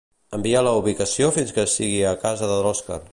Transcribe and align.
Envia 0.37 0.63
la 0.67 0.71
ubicació 0.79 1.29
fins 1.37 1.53
que 1.59 1.67
sigui 1.77 2.03
a 2.13 2.17
casa 2.27 2.51
de 2.53 2.61
l'Òscar. 2.67 3.03